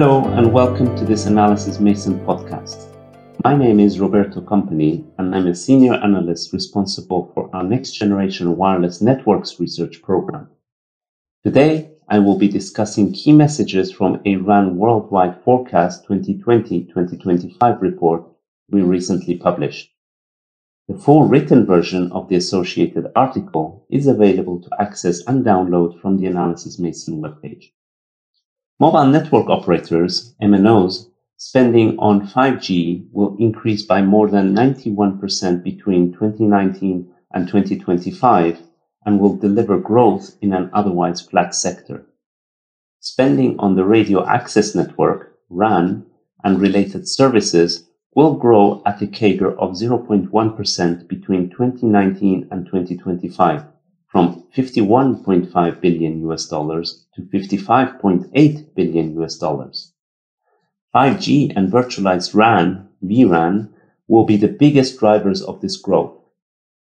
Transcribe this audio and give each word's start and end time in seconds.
Hello 0.00 0.24
and 0.34 0.52
welcome 0.52 0.94
to 0.94 1.04
this 1.04 1.26
Analysys 1.26 1.80
Mason 1.80 2.24
podcast. 2.24 2.86
My 3.42 3.56
name 3.56 3.80
is 3.80 3.98
Roberto 3.98 4.40
Kompany 4.40 5.04
and 5.18 5.34
I'm 5.34 5.48
a 5.48 5.56
senior 5.56 5.94
analyst 5.94 6.52
responsible 6.52 7.32
for 7.34 7.50
our 7.52 7.64
next 7.64 7.94
generation 7.94 8.56
wireless 8.56 9.02
networks 9.02 9.58
research 9.58 10.00
program. 10.00 10.50
Today, 11.44 11.90
I 12.08 12.20
will 12.20 12.38
be 12.38 12.46
discussing 12.46 13.12
key 13.12 13.32
messages 13.32 13.90
from 13.90 14.20
a 14.24 14.36
RAN 14.36 14.76
Worldwide 14.76 15.42
Forecast 15.42 16.06
2020-2025 16.06 17.80
report 17.80 18.22
we 18.70 18.82
recently 18.82 19.36
published. 19.36 19.90
The 20.86 20.96
full 20.96 21.24
written 21.24 21.66
version 21.66 22.12
of 22.12 22.28
the 22.28 22.36
associated 22.36 23.08
article 23.16 23.84
is 23.90 24.06
available 24.06 24.60
to 24.60 24.80
access 24.80 25.26
and 25.26 25.44
download 25.44 26.00
from 26.00 26.18
the 26.18 26.28
Analysys 26.28 26.78
Mason 26.78 27.20
webpage. 27.20 27.72
Mobile 28.80 29.06
network 29.06 29.48
operators, 29.48 30.36
MNOs, 30.40 31.08
spending 31.36 31.98
on 31.98 32.28
5G 32.28 33.08
will 33.10 33.36
increase 33.40 33.82
by 33.82 34.02
more 34.02 34.28
than 34.28 34.54
91% 34.54 35.64
between 35.64 36.12
2019 36.12 37.12
and 37.32 37.48
2025 37.48 38.62
and 39.04 39.18
will 39.18 39.34
deliver 39.34 39.80
growth 39.80 40.36
in 40.40 40.52
an 40.52 40.70
otherwise 40.72 41.20
flat 41.20 41.56
sector. 41.56 42.06
Spending 43.00 43.58
on 43.58 43.74
the 43.74 43.84
radio 43.84 44.24
access 44.24 44.76
network, 44.76 45.36
RAN, 45.50 46.06
and 46.44 46.60
related 46.60 47.08
services 47.08 47.88
will 48.14 48.34
grow 48.34 48.80
at 48.86 49.02
a 49.02 49.08
CAGR 49.08 49.58
of 49.58 49.72
0.1% 49.72 51.08
between 51.08 51.50
2019 51.50 52.46
and 52.52 52.64
2025, 52.66 53.64
from 54.08 54.44
51.5 54.56 55.80
billion 55.80 56.20
US 56.30 56.46
dollars 56.46 57.06
to 57.14 57.22
55.8 57.22 58.74
billion 58.74 59.22
US 59.22 59.36
dollars. 59.36 59.92
5G 60.94 61.52
and 61.54 61.70
virtualized 61.70 62.34
RAN, 62.34 62.88
vRAN, 63.04 63.70
will 64.08 64.24
be 64.24 64.36
the 64.36 64.48
biggest 64.48 64.98
drivers 64.98 65.42
of 65.42 65.60
this 65.60 65.76
growth. 65.76 66.16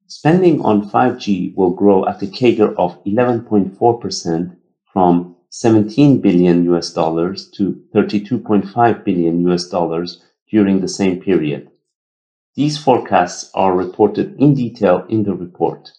Spending 0.06 0.60
on 0.62 0.88
5G 0.88 1.54
will 1.56 1.70
grow 1.70 2.06
at 2.06 2.22
a 2.22 2.26
CAGR 2.26 2.74
of 2.76 3.02
11.4% 3.04 4.56
from 4.92 5.36
17 5.50 6.20
billion 6.20 6.64
US 6.72 6.92
dollars 6.92 7.50
to 7.50 7.82
32.5 7.94 9.04
billion 9.04 9.48
US 9.48 9.68
dollars 9.68 10.22
during 10.48 10.80
the 10.80 10.88
same 10.88 11.20
period. 11.20 11.70
These 12.54 12.78
forecasts 12.78 13.50
are 13.54 13.76
reported 13.76 14.36
in 14.40 14.54
detail 14.54 15.04
in 15.08 15.24
the 15.24 15.34
report, 15.34 15.90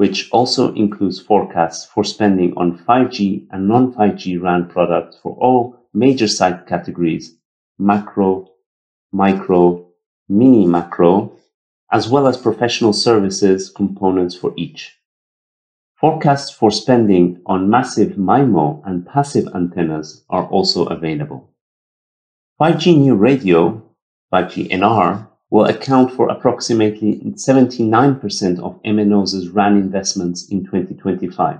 which 0.00 0.30
also 0.32 0.72
includes 0.76 1.20
forecasts 1.20 1.84
for 1.84 2.02
spending 2.02 2.54
on 2.56 2.78
5G 2.88 3.46
and 3.50 3.68
non-5G 3.68 4.40
RAN 4.40 4.66
products 4.66 5.18
for 5.22 5.36
all 5.36 5.76
major 5.92 6.26
site 6.26 6.66
categories, 6.66 7.36
macro, 7.78 8.48
micro, 9.12 9.86
mini 10.26 10.64
macro, 10.66 11.36
as 11.92 12.08
well 12.08 12.26
as 12.26 12.38
professional 12.38 12.94
services 12.94 13.68
components 13.68 14.34
for 14.34 14.54
each. 14.56 14.96
Forecasts 15.96 16.50
for 16.50 16.70
spending 16.70 17.42
on 17.44 17.68
massive 17.68 18.12
MIMO 18.16 18.80
and 18.86 19.06
passive 19.06 19.48
antennas 19.54 20.24
are 20.30 20.46
also 20.46 20.86
available. 20.86 21.52
5G 22.58 22.96
New 22.96 23.16
Radio, 23.16 23.82
5G 24.32 24.70
NR, 24.70 25.29
will 25.50 25.66
account 25.66 26.12
for 26.12 26.28
approximately 26.28 27.20
79% 27.20 28.60
of 28.60 28.82
MNO's 28.82 29.48
RAN 29.48 29.76
investments 29.76 30.48
in 30.48 30.64
2025. 30.64 31.58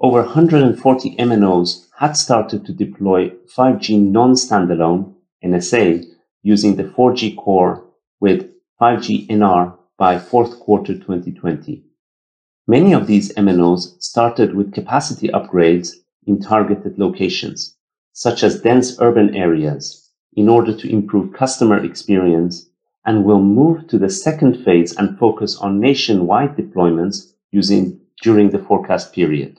Over 0.00 0.22
140 0.22 1.16
MNOs 1.16 1.86
had 1.98 2.16
started 2.16 2.64
to 2.64 2.72
deploy 2.72 3.30
5G 3.56 4.00
non-standalone 4.00 5.14
NSA 5.44 6.04
using 6.42 6.76
the 6.76 6.84
4G 6.84 7.36
core 7.36 7.84
with 8.20 8.48
5G 8.80 9.28
NR 9.28 9.76
by 9.98 10.18
fourth 10.18 10.58
quarter 10.60 10.94
2020. 10.94 11.84
Many 12.66 12.92
of 12.92 13.06
these 13.06 13.34
MNOs 13.34 14.00
started 14.00 14.54
with 14.54 14.72
capacity 14.72 15.28
upgrades 15.28 15.90
in 16.26 16.40
targeted 16.40 16.98
locations 16.98 17.76
such 18.12 18.42
as 18.42 18.60
dense 18.60 19.00
urban 19.00 19.34
areas, 19.34 20.01
in 20.34 20.48
order 20.48 20.76
to 20.76 20.90
improve 20.90 21.32
customer 21.32 21.84
experience 21.84 22.68
and 23.04 23.24
will 23.24 23.42
move 23.42 23.86
to 23.88 23.98
the 23.98 24.08
second 24.08 24.64
phase 24.64 24.96
and 24.96 25.18
focus 25.18 25.56
on 25.58 25.80
nationwide 25.80 26.56
deployments 26.56 27.32
using 27.50 28.00
during 28.22 28.50
the 28.50 28.58
forecast 28.58 29.12
period. 29.12 29.58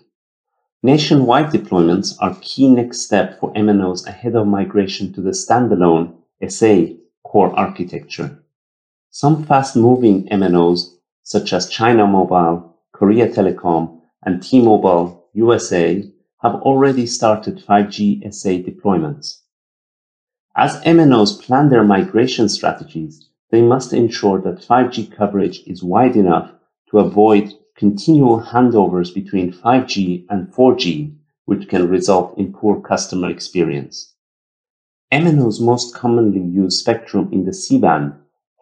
Nationwide 0.81 1.47
deployments 1.47 2.15
are 2.19 2.37
key 2.41 2.67
next 2.67 3.01
step 3.01 3.39
for 3.39 3.53
MNOs 3.53 4.07
ahead 4.07 4.35
of 4.35 4.47
migration 4.47 5.13
to 5.13 5.21
the 5.21 5.31
standalone 5.31 6.13
SA 6.49 6.95
core 7.23 7.57
architecture. 7.57 8.39
Some 9.09 9.45
fast-moving 9.45 10.27
MNOs 10.27 10.95
such 11.23 11.53
as 11.53 11.69
China 11.69 12.05
Mobile, 12.05 12.75
Korea 12.91 13.29
Telecom, 13.29 14.01
and 14.23 14.43
T-Mobile 14.43 15.29
USA 15.33 16.03
have 16.41 16.55
already 16.55 17.05
started 17.05 17.63
5G 17.65 18.33
SA 18.33 18.49
deployments. 18.49 19.42
As 20.55 20.79
MNOs 20.83 21.41
plan 21.41 21.69
their 21.69 21.83
migration 21.83 22.47
strategies, 22.47 23.27
they 23.49 23.61
must 23.61 23.91
ensure 23.91 24.39
that 24.41 24.61
5G 24.61 25.11
coverage 25.11 25.63
is 25.65 25.83
wide 25.83 26.15
enough 26.15 26.51
to 26.91 26.99
avoid 26.99 27.53
continual 27.75 28.39
handovers 28.39 29.11
between 29.11 29.51
5G 29.51 30.25
and 30.29 30.47
4G, 30.53 31.15
which 31.45 31.67
can 31.67 31.89
result 31.89 32.37
in 32.37 32.53
poor 32.53 32.79
customer 32.79 33.31
experience. 33.31 34.13
MNOs 35.11 35.59
most 35.59 35.95
commonly 35.95 36.41
use 36.41 36.79
spectrum 36.79 37.29
in 37.31 37.45
the 37.45 37.53
C-band 37.53 38.13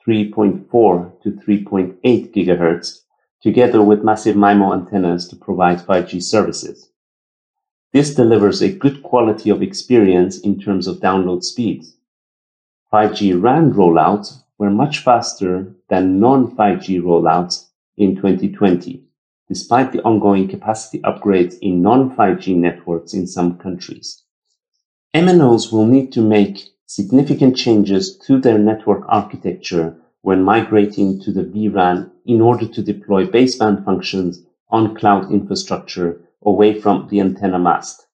3.4 0.07 1.21
to 1.23 1.31
3.8 1.31 1.99
GHz 2.03 3.01
together 3.41 3.81
with 3.81 4.03
massive 4.03 4.35
MIMO 4.37 4.73
antennas 4.73 5.27
to 5.27 5.35
provide 5.35 5.79
5G 5.79 6.23
services. 6.23 6.90
This 7.93 8.15
delivers 8.15 8.61
a 8.61 8.71
good 8.71 9.03
quality 9.03 9.49
of 9.49 9.61
experience 9.61 10.39
in 10.39 10.57
terms 10.57 10.87
of 10.87 11.01
download 11.01 11.43
speeds. 11.43 11.97
5G 12.93 13.41
RAN 13.41 13.73
rollouts 13.73 14.43
were 14.57 14.69
much 14.69 14.99
faster 14.99 15.75
than 15.89 16.17
non-5G 16.17 17.01
rollouts 17.01 17.65
in 17.97 18.15
2020, 18.15 19.03
despite 19.49 19.91
the 19.91 20.01
ongoing 20.03 20.47
capacity 20.47 20.99
upgrades 20.99 21.59
in 21.59 21.81
non-5G 21.81 22.55
networks 22.55 23.13
in 23.13 23.27
some 23.27 23.57
countries. 23.57 24.23
MNOs 25.13 25.73
will 25.73 25.85
need 25.85 26.13
to 26.13 26.21
make 26.21 26.69
significant 26.85 27.57
changes 27.57 28.17
to 28.19 28.39
their 28.39 28.57
network 28.57 29.03
architecture 29.09 29.97
when 30.21 30.43
migrating 30.43 31.19
to 31.19 31.31
the 31.33 31.43
vRAN 31.43 32.09
in 32.25 32.39
order 32.39 32.67
to 32.67 32.81
deploy 32.81 33.25
baseband 33.25 33.83
functions 33.83 34.43
on 34.69 34.95
cloud 34.95 35.29
infrastructure 35.29 36.21
away 36.43 36.79
from 36.79 37.07
the 37.09 37.19
antenna 37.19 37.59
mast. 37.59 38.07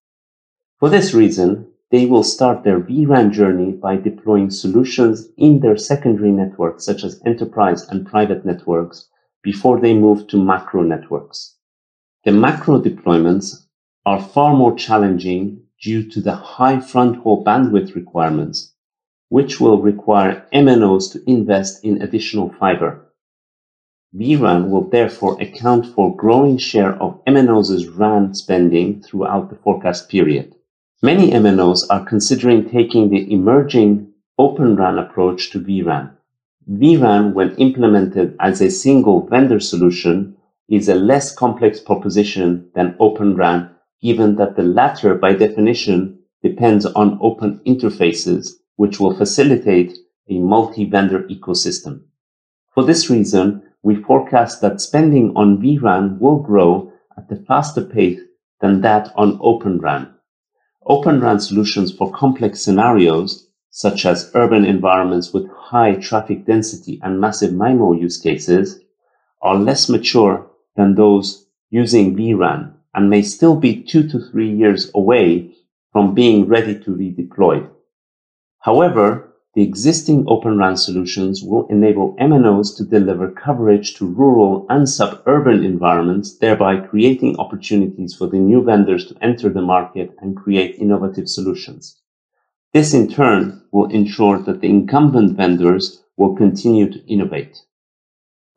For 0.79 0.89
this 0.89 1.13
reason, 1.13 1.67
they 1.89 2.05
will 2.05 2.23
start 2.23 2.63
their 2.63 2.79
vRAN 2.79 3.31
journey 3.31 3.71
by 3.71 3.95
deploying 3.95 4.49
solutions 4.49 5.29
in 5.38 5.59
their 5.61 5.77
secondary 5.77 6.31
networks, 6.31 6.83
such 6.83 7.03
as 7.03 7.21
enterprise 7.25 7.88
and 7.88 8.05
private 8.05 8.45
networks, 8.45 9.07
before 9.41 9.79
they 9.79 9.93
move 9.93 10.27
to 10.27 10.43
macro 10.43 10.81
networks. 10.83 11.55
The 12.25 12.33
macro 12.33 12.81
deployments 12.81 13.65
are 14.05 14.21
far 14.21 14.53
more 14.53 14.75
challenging 14.75 15.63
due 15.81 16.03
to 16.09 16.19
the 16.19 16.35
high 16.35 16.79
front 16.79 17.17
haul 17.17 17.45
bandwidth 17.45 17.95
requirements, 17.95 18.73
which 19.29 19.61
will 19.61 19.81
require 19.81 20.45
MNOs 20.53 21.11
to 21.13 21.23
invest 21.29 21.83
in 21.85 22.01
additional 22.01 22.49
fiber. 22.59 23.06
vRAN 24.16 24.69
will 24.69 24.89
therefore 24.89 25.39
account 25.42 25.86
for 25.86 26.15
growing 26.15 26.57
share 26.57 26.94
of 27.01 27.24
MNOs' 27.25 27.98
RAN 27.98 28.33
spending 28.33 29.01
throughout 29.01 29.50
the 29.50 29.57
forecast 29.57 30.09
period. 30.09 30.56
Many 31.01 31.31
MNOs 31.31 31.86
are 31.89 32.06
considering 32.06 32.69
taking 32.69 33.09
the 33.09 33.31
emerging 33.31 34.13
Open 34.39 34.75
RAN 34.75 34.98
approach 34.98 35.50
to 35.51 35.59
vRAN. 35.59 36.12
vRAN, 36.71 37.33
when 37.33 37.56
implemented 37.56 38.36
as 38.39 38.62
a 38.62 38.71
single 38.71 39.27
vendor 39.27 39.59
solution, 39.59 40.38
is 40.69 40.88
a 40.88 40.95
less 40.95 41.36
complex 41.36 41.80
proposition 41.80 42.69
than 42.75 42.95
Open 43.00 43.36
RAN, 43.36 43.69
given 44.01 44.36
that 44.36 44.56
the 44.56 44.63
latter, 44.63 45.15
by 45.15 45.33
definition, 45.33 46.19
depends 46.42 46.86
on 46.86 47.19
open 47.21 47.60
interfaces, 47.65 48.53
which 48.77 49.00
will 49.00 49.15
facilitate 49.15 49.98
a 50.30 50.39
multi-vendor 50.39 51.24
ecosystem. 51.24 52.01
For 52.74 52.83
this 52.83 53.10
reason, 53.10 53.63
we 53.88 53.95
forecast 54.04 54.60
that 54.60 54.81
spending 54.81 55.31
on 55.38 55.62
vRAN 55.62 56.19
will 56.19 56.39
grow 56.39 56.92
at 57.18 57.31
a 57.31 57.42
faster 57.45 57.81
pace 57.81 58.19
than 58.60 58.81
that 58.81 59.13
on 59.16 59.39
Open 59.42 59.80
RAN. 59.80 60.13
Open 60.86 61.39
solutions 61.39 61.94
for 61.94 62.12
complex 62.12 62.62
scenarios, 62.62 63.48
such 63.69 64.06
as 64.06 64.30
urban 64.34 64.66
environments 64.66 65.31
with 65.31 65.50
high 65.51 65.95
traffic 65.95 66.45
density 66.45 67.00
and 67.01 67.22
massive 67.22 67.54
MIMO 67.54 67.98
use 67.98 68.19
cases, 68.19 68.78
are 69.42 69.56
less 69.56 69.88
mature 69.88 70.51
than 70.75 70.95
those 70.95 71.48
using 71.69 72.13
vRAN 72.13 72.74
and 72.94 73.10
may 73.10 73.22
still 73.22 73.56
be 73.56 73.84
two 73.84 74.06
to 74.10 74.19
three 74.19 74.51
years 74.51 74.92
away 74.95 75.56
from 75.94 76.13
being 76.13 76.45
ready 76.45 76.78
to 76.78 76.94
be 76.94 77.10
deployed. 77.10 77.69
However, 78.60 79.34
the 79.57 79.63
existing 79.63 80.24
Open 80.27 80.59
RAN 80.59 80.77
solutions 80.77 81.42
will 81.42 81.65
enable 81.69 82.15
MNOs 82.18 82.77
to 82.77 82.83
deliver 82.83 83.31
coverage 83.31 83.95
to 83.95 84.06
rural 84.06 84.68
and 84.69 84.88
suburban 84.88 85.65
environments, 85.65 86.38
thereby 86.38 86.77
creating 86.77 87.39
opportunities 87.39 88.13
for 88.13 88.27
the 88.27 88.38
new 88.38 88.63
vendors 88.63 89.07
to 89.07 89.18
enter 89.19 89.50
the 89.50 89.63
market 89.63 90.15
and 90.21 90.38
create 90.38 90.75
innovative 90.75 91.27
solutions. 91.27 92.00
This 92.71 92.94
in 92.94 93.09
turn 93.09 93.63
will 93.71 93.89
ensure 93.89 94.38
that 94.44 94.62
the 94.62 94.69
incumbent 94.69 95.36
vendors 95.36 96.03
will 96.18 96.36
continue 96.36 96.92
to 96.92 97.03
innovate. 97.07 97.57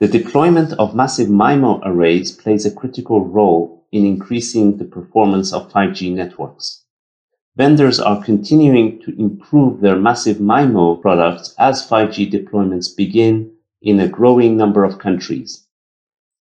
The 0.00 0.08
deployment 0.08 0.74
of 0.74 0.94
massive 0.94 1.28
MIMO 1.28 1.80
arrays 1.82 2.30
plays 2.30 2.66
a 2.66 2.70
critical 2.70 3.24
role 3.24 3.86
in 3.90 4.04
increasing 4.04 4.76
the 4.76 4.84
performance 4.84 5.50
of 5.54 5.72
5G 5.72 6.12
networks. 6.12 6.79
Vendors 7.56 7.98
are 7.98 8.22
continuing 8.22 9.00
to 9.02 9.10
improve 9.20 9.80
their 9.80 9.96
massive 9.96 10.36
MIMO 10.36 11.02
products 11.02 11.52
as 11.58 11.84
5G 11.84 12.30
deployments 12.32 12.96
begin 12.96 13.52
in 13.82 13.98
a 13.98 14.08
growing 14.08 14.56
number 14.56 14.84
of 14.84 15.00
countries. 15.00 15.66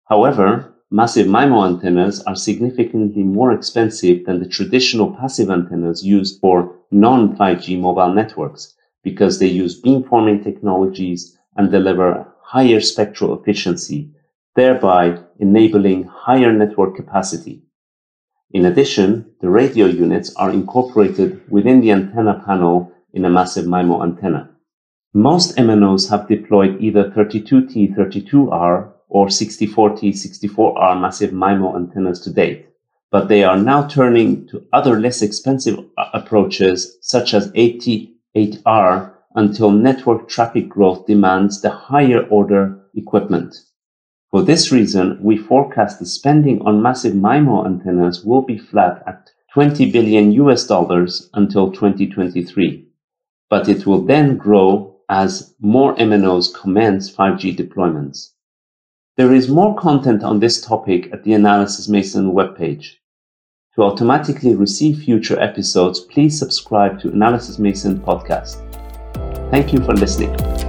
However, 0.06 0.76
massive 0.92 1.26
MIMO 1.26 1.66
antennas 1.66 2.22
are 2.26 2.36
significantly 2.36 3.24
more 3.24 3.52
expensive 3.52 4.24
than 4.26 4.40
the 4.40 4.48
traditional 4.48 5.16
passive 5.16 5.50
antennas 5.50 6.06
used 6.06 6.40
for 6.40 6.76
non-5G 6.92 7.80
mobile 7.80 8.14
networks 8.14 8.76
because 9.04 9.40
they 9.40 9.48
use 9.48 9.82
beamforming 9.82 10.44
technologies 10.44 11.36
and 11.56 11.72
deliver 11.72 12.32
higher 12.44 12.80
spectral 12.80 13.34
efficiency, 13.34 14.12
thereby 14.56 15.20
enabling 15.40 16.04
higher 16.04 16.54
network 16.54 16.96
capacity. 16.96 17.64
In 18.51 18.66
addition, 18.66 19.25
the 19.42 19.50
radio 19.50 19.86
units 19.86 20.34
are 20.36 20.50
incorporated 20.50 21.42
within 21.51 21.81
the 21.81 21.92
antenna 21.92 22.42
panel 22.44 22.92
in 23.13 23.24
a 23.24 23.30
massive 23.30 23.66
MIMO 23.66 24.01
antenna. 24.01 24.50
Most 25.13 25.56
MNOs 25.56 26.10
have 26.10 26.28
deployed 26.28 26.81
either 26.81 27.12
32T32R 27.12 28.92
or 29.07 29.28
64T64R 29.28 31.00
massive 31.00 31.30
MIMO 31.30 31.75
antennas 31.75 32.22
to 32.22 32.34
date, 32.34 32.68
but 33.12 33.28
they 33.28 33.44
are 33.44 33.57
now 33.57 33.88
turning 33.88 34.48
to 34.48 34.66
other 34.74 35.00
less 35.00 35.22
expensive 35.22 35.78
uh, 35.98 36.10
approaches 36.13 36.98
such 37.02 37.36
as 37.36 37.52
8T8R 37.52 39.13
until 39.36 39.69
network 39.69 40.28
traffic 40.28 40.69
growth 40.69 41.06
demands 41.06 41.62
the 41.62 41.69
higher 41.69 42.25
order 42.30 42.81
equipment. 42.95 43.56
For 44.31 44.44
this 44.44 44.72
reason, 44.72 45.18
we 45.22 45.38
forecast 45.38 46.00
the 46.00 46.06
spending 46.06 46.62
on 46.62 46.84
massive 46.84 47.14
MIMO 47.14 47.66
antennas 47.66 48.24
will 48.24 48.44
be 48.44 48.60
flat 48.60 49.04
at 49.08 49.31
20 49.54 49.92
billion 49.92 50.31
US 50.34 50.68
dollars 50.68 51.30
until 51.34 51.72
2023, 51.72 52.86
but 53.50 53.68
it 53.68 53.88
will 53.88 54.06
then 54.06 54.38
grow 54.38 54.98
as 55.10 55.56
more 55.60 55.96
MNOs 55.96 56.54
commence 56.54 57.12
5G 57.12 57.58
deployments. 57.58 58.30
There 59.18 59.34
is 59.34 59.50
more 59.50 59.76
content 59.76 60.24
on 60.24 60.40
this 60.40 60.62
topic 60.62 61.10
at 61.12 61.24
the 61.24 61.31
Analysys 61.31 61.90
Mason 61.90 62.31
webpage. 62.31 62.94
To 63.76 63.84
automatically 63.84 64.54
receive 64.54 65.00
future 65.04 65.40
episodes, 65.40 66.02
please 66.02 66.38
subscribe 66.38 67.00
to 67.02 67.10
Analysys 67.10 67.58
Mason 67.58 68.00
podcast. 68.00 68.62
Thank 69.50 69.74
you 69.74 69.80
for 69.80 69.94
listening. 69.94 70.69